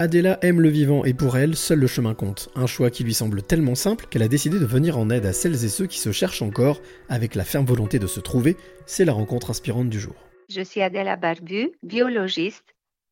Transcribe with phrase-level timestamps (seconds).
[0.00, 2.48] Adela aime le vivant et pour elle, seul le chemin compte.
[2.54, 5.34] Un choix qui lui semble tellement simple qu'elle a décidé de venir en aide à
[5.34, 6.80] celles et ceux qui se cherchent encore
[7.10, 8.56] avec la ferme volonté de se trouver.
[8.86, 10.14] C'est la rencontre inspirante du jour.
[10.48, 12.64] Je suis Adela Barbu, biologiste.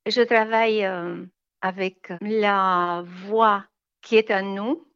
[0.07, 1.27] Je travaille euh,
[1.61, 3.67] avec la voix
[4.01, 4.87] qui est en nous,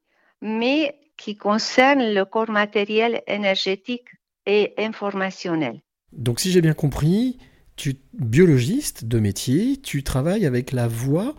[0.40, 4.08] mais qui concerne le corps matériel, énergétique
[4.46, 5.82] et informationnel.
[6.12, 7.36] Donc si j'ai bien compris,
[7.76, 11.34] tu biologiste de métier, tu travailles avec la voix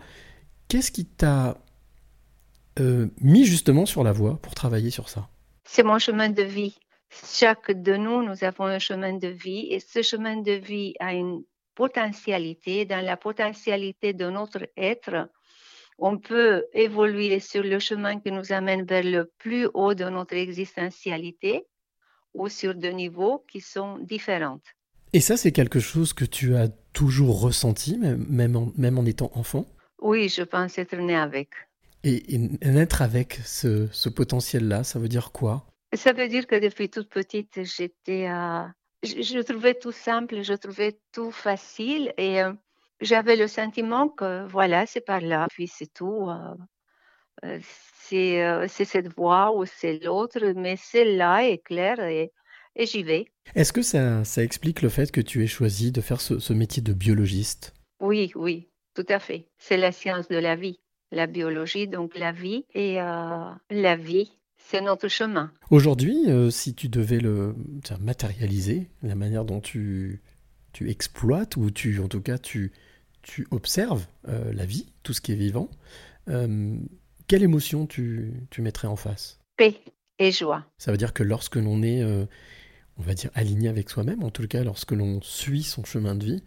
[0.68, 1.58] Qu'est-ce qui t'a
[2.80, 5.28] euh, mis justement sur la voie pour travailler sur ça?
[5.64, 6.78] C'est mon chemin de vie.
[7.10, 11.14] Chaque de nous, nous avons un chemin de vie et ce chemin de vie a
[11.14, 11.42] une
[11.74, 12.84] potentialité.
[12.84, 15.28] Dans la potentialité de notre être,
[15.98, 20.34] on peut évoluer sur le chemin qui nous amène vers le plus haut de notre
[20.34, 21.66] existentialité
[22.34, 24.60] ou sur des niveaux qui sont différents.
[25.12, 29.66] Et ça, c'est quelque chose que tu as toujours ressenti, même même en étant enfant?
[30.04, 31.48] Oui, je pense être né avec.
[32.04, 35.64] Et, naître avec ce, potentiel-là, ça veut dire quoi?
[35.94, 38.64] Ça veut dire que depuis toute petite, j'étais, euh,
[39.02, 42.52] je, trouvais tout simple, je trouvais tout facile et euh,
[43.00, 46.28] j'avais le sentiment que voilà, c'est par là, puis c'est tout.
[47.42, 52.30] Euh, c'est, cette voie ou c'est l'autre, mais celle-là est claire et,
[52.76, 53.24] j'y vais.
[53.54, 56.92] Est-ce que ça, explique le fait que tu aies choisi de faire ce métier de
[56.92, 57.72] biologiste?
[58.00, 59.46] Oui, oui, tout à fait.
[59.58, 62.64] C'est la science de la vie, la biologie, donc la vie.
[62.74, 65.52] Et euh, la vie, c'est notre chemin.
[65.70, 67.54] Aujourd'hui, euh, si tu devais le
[68.00, 70.22] matérialiser, la manière dont tu,
[70.72, 72.72] tu exploites, ou tu, en tout cas, tu,
[73.22, 75.68] tu observes euh, la vie, tout ce qui est vivant,
[76.26, 79.38] quelle émotion tu, tu mettrais en face?
[79.58, 79.78] Paix
[80.18, 80.64] et joie.
[80.78, 84.46] Ça veut dire que lorsque l'on est, on va dire, aligné avec soi-même, en tout
[84.46, 86.42] cas lorsque l'on suit son chemin de vie,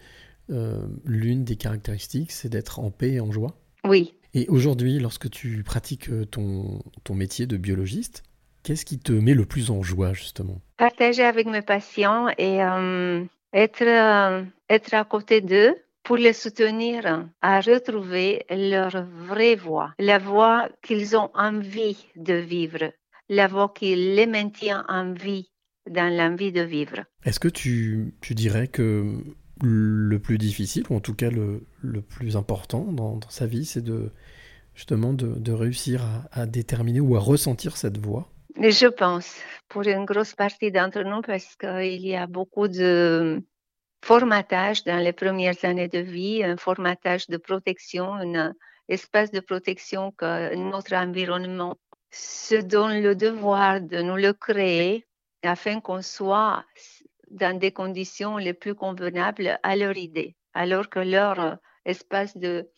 [0.50, 3.56] euh, l'une des caractéristiques, c'est d'être en paix et en joie.
[3.84, 4.14] Oui.
[4.34, 8.24] Et aujourd'hui, lorsque tu pratiques euh, ton, ton métier de biologiste,
[8.64, 10.62] qu'est-ce qui te met le plus en joie, justement?
[10.78, 17.60] Partager avec mes patients et euh, être, être à côté d'eux pour les soutenir à
[17.60, 22.94] retrouver leur vraie voix, la voix qu'ils ont envie de vivre,
[23.28, 25.50] la voix qui les maintient en vie
[25.90, 27.04] dans l'envie de vivre.
[27.26, 29.16] Est-ce que tu, tu dirais que
[29.62, 33.84] le plus difficile, ou en tout cas le, le plus important dans, sa vie, c'est
[33.84, 34.12] de
[34.76, 39.36] justement de, réussir à, déterminer ou à ressentir cette voix Je pense,
[39.70, 43.42] pour une grosse partie d'entre nous, parce qu'il y a beaucoup de
[44.06, 48.54] formatage dans les premières années de vie, un formatage de protection, un
[48.88, 51.76] espace de protection que notre environnement
[52.12, 55.06] se donne le devoir de nous le créer
[55.44, 56.64] afin qu'on soit
[57.32, 61.56] dans des conditions les plus convenables à leur idée, alors que leur euh,
[61.86, 62.70] espace de,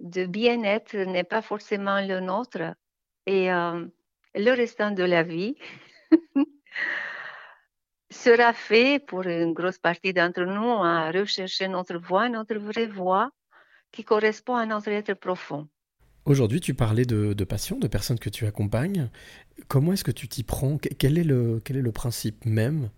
[0.00, 2.74] de bien-être n'est pas forcément le nôtre.
[3.26, 3.86] Et euh,
[4.34, 5.56] le restant de la vie
[8.10, 13.30] sera fait pour une grosse partie d'entre nous à rechercher notre voie, notre vraie voie
[13.92, 15.68] qui correspond à notre être profond.
[16.24, 19.10] Aujourd'hui, tu parlais de, de, patients, de personnes que tu accompagnes.
[19.68, 20.76] Comment est-ce que tu t'y prends?
[20.76, 22.90] Quel est, le, quel est le principe même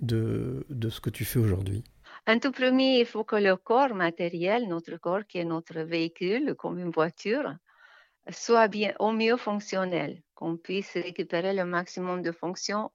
[0.00, 1.84] de, de ce que tu fais aujourd'hui
[2.26, 6.54] En tout premier, il faut que le corps matériel, notre corps qui est notre véhicule,
[6.56, 7.54] comme une voiture,
[8.30, 12.90] soit bien au mieux fonctionnel, qu'on puisse récupérer le maximum de fonctions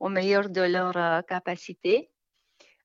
[0.00, 2.10] au meilleur de leur euh, capacité.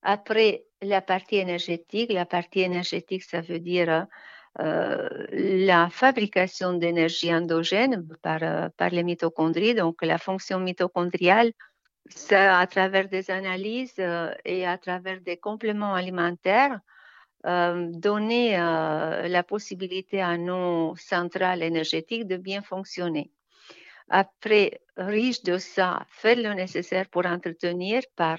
[0.02, 4.08] Après, la partie énergétique, la partie énergétique, ça veut dire
[4.60, 11.54] euh, la fabrication d'énergie endogène par, euh, par les mitochondries, donc la fonction mitochondriale
[12.32, 16.80] à travers des analyses euh, et à travers des compléments alimentaires,
[17.46, 23.32] euh, donner euh, la possibilité à nos centrales énergétiques de bien fonctionner.
[24.10, 28.38] Après, riche de ça, faire le nécessaire pour entretenir par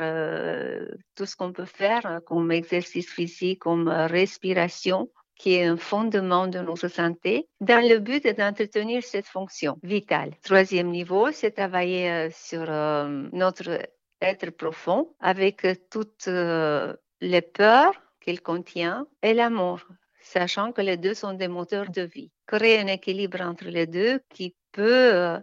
[1.15, 6.61] tout ce qu'on peut faire comme exercice physique, comme respiration, qui est un fondement de
[6.61, 10.33] notre santé, dans le but d'entretenir cette fonction vitale.
[10.43, 13.81] Troisième niveau, c'est travailler euh, sur euh, notre
[14.21, 19.81] être profond avec toutes euh, les peurs qu'il contient et l'amour,
[20.23, 22.31] sachant que les deux sont des moteurs de vie.
[22.47, 25.39] Créer un équilibre entre les deux qui peut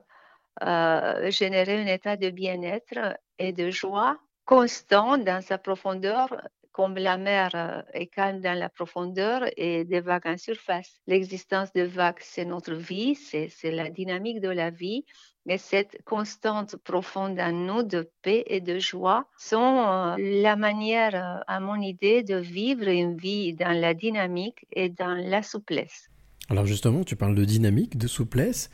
[1.29, 6.27] générer un état de bien-être et de joie constant dans sa profondeur
[6.71, 10.99] comme la mer euh, est calme dans la profondeur et des vagues en surface.
[11.07, 15.05] L'existence de vagues, c'est notre vie, c'est la dynamique de la vie.
[15.47, 21.15] Mais cette constante profonde en nous de paix et de joie sont euh, la manière,
[21.15, 26.09] euh, à mon idée, de vivre une vie dans la dynamique et dans la souplesse.
[26.49, 28.69] Alors justement, tu parles de dynamique, de souplesse,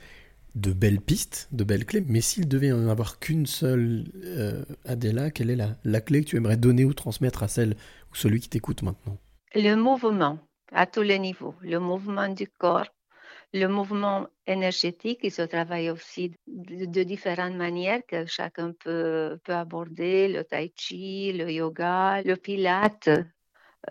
[0.59, 5.31] de belles pistes, de belles clés, mais s'il devait en avoir qu'une seule, euh, Adela,
[5.31, 7.75] quelle est la, clé que tu aimerais donner ou transmettre à celle
[8.11, 9.17] ou celui qui t'écoute maintenant?
[9.53, 10.39] Le mouvement,
[10.71, 12.87] à tous les niveaux, le mouvement du corps,
[13.53, 20.27] le mouvement énergétique, il se travaille aussi de, différentes manières que chacun peut, peut aborder,
[20.27, 23.09] le tai chi, le yoga, le pilate.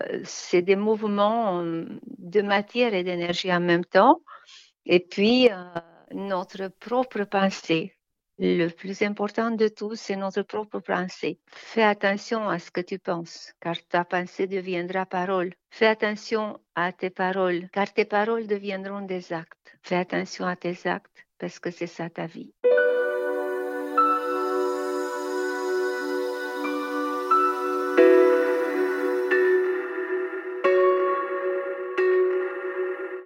[0.01, 1.85] Euh, c'est des mouvements euh,
[2.17, 4.21] de matière et d'énergie en même temps.
[4.85, 5.55] Et puis, euh,
[6.13, 7.93] notre propre pensée.
[8.39, 11.39] Le plus important de tout, c'est notre propre pensée.
[11.47, 15.53] Fais attention à ce que tu penses, car ta pensée deviendra parole.
[15.71, 19.77] Fais attention à tes paroles, car tes paroles deviendront des actes.
[19.81, 22.53] Fais attention à tes actes, parce que c'est ça ta vie.